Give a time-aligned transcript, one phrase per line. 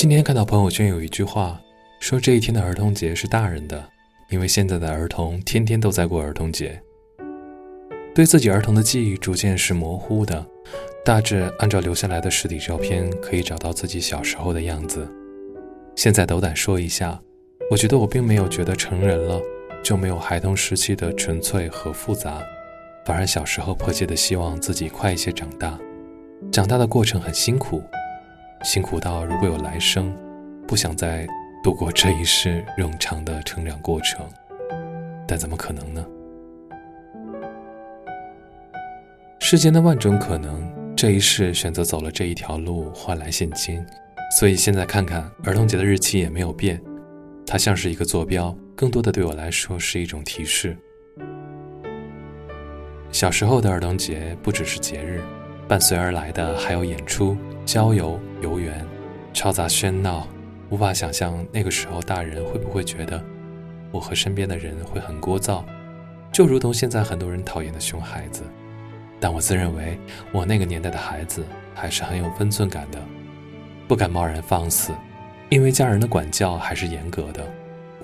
[0.00, 1.60] 今天看到朋友圈有一句话，
[1.98, 3.84] 说这一天的儿童节是大人的，
[4.30, 6.80] 因为现在的儿童天天都在过儿童节。
[8.14, 10.46] 对自己儿童的记忆逐渐是模糊的，
[11.04, 15.04] 大致按照留下来的实体照片，可以找到自己小时候的样子。
[15.96, 17.20] 现在斗胆说一下，
[17.68, 19.42] 我觉得我并没有觉得成人了
[19.82, 22.40] 就没有孩童时期的纯粹和复杂，
[23.04, 25.76] 反而小时候迫切的希望自己快一些长大。
[26.52, 27.82] 长大的过程很辛苦。
[28.64, 30.14] 辛苦到如果有来生，
[30.66, 31.26] 不想再
[31.62, 34.26] 度过这一世冗长的成长过程，
[35.26, 36.04] 但怎么可能呢？
[39.40, 43.84] 世间的万种可能，这一世选择走了这一条路，换来现今。
[44.38, 46.78] 所以现在看看儿童节的日期也没有变，
[47.46, 50.76] 它像是一个坐标，更多的对我来说是一种提示。
[53.10, 55.22] 小时候的儿童节不只是节日。
[55.68, 58.82] 伴随而来的还有演出、郊游、游园，
[59.34, 60.26] 嘈杂喧闹，
[60.70, 63.22] 无法想象那个时候大人会不会觉得
[63.90, 65.62] 我和身边的人会很聒噪，
[66.32, 68.44] 就如同现在很多人讨厌的熊孩子。
[69.20, 69.98] 但我自认为
[70.32, 72.98] 我那个年代的孩子还是很有分寸感的，
[73.86, 74.94] 不敢贸然放肆，
[75.50, 77.46] 因为家人的管教还是严格的，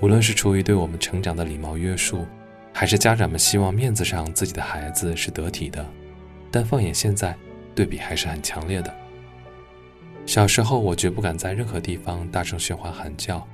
[0.01, 2.27] 无论是出于对我们成长的礼貌约束，
[2.71, 5.83] 还是家长们希望面子上自己的孩子是得体的。
[6.51, 7.35] 但放眼现在。
[7.75, 8.91] 对比还是很强烈的。
[10.25, 13.45] 小时候，我绝不敢在任何地方大声喧哗喊叫，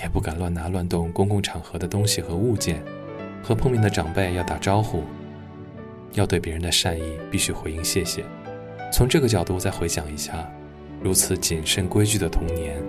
[0.00, 2.80] 也不敢乱拿乱动公共场合的东西和物件。
[3.42, 5.02] 和碰面的长辈要打招呼，
[6.12, 8.24] 要对别人的善意必须回应谢谢。
[8.92, 10.48] 从这个角度再回想一下，
[11.02, 12.80] 如此谨慎规矩的童年，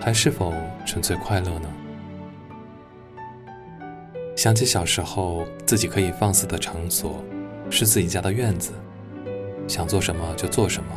[0.00, 0.54] 还是否
[0.86, 1.68] 纯粹快乐呢？
[4.36, 7.24] 想起小时候自己可以放肆的场所，
[7.68, 8.74] 是自己家的院子。
[9.66, 10.88] 想做什么就做什么，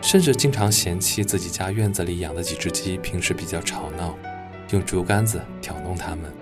[0.00, 4.16] 甚至经常嫌弃自己家院子里养的几只鸡平时比较吵闹，
[4.70, 6.32] 用竹竿子挑弄它们。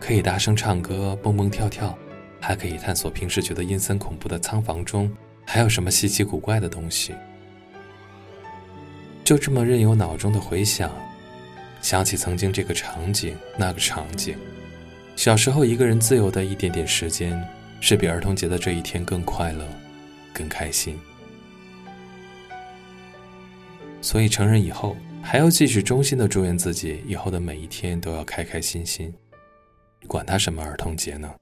[0.00, 1.96] 可以大声唱歌、蹦蹦跳跳，
[2.40, 5.10] 还可以探索平时觉得阴森恐怖的仓房中
[5.44, 7.14] 还有什么稀奇古怪的东西。
[9.24, 10.90] 就这么任由脑中的回想，
[11.82, 14.36] 想起曾经这个场景、那个场景。
[15.16, 17.42] 小时候一个人自由的一点点时间，
[17.80, 19.66] 是比儿童节的这一天更快乐。
[20.36, 20.98] 更开心。
[24.02, 29.12] 所以成人以后还要继续衷心的祝愿自己以后的每一天都要开开心心
[30.06, 31.34] 管他什么儿童节呢？